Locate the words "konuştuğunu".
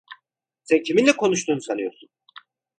1.17-1.61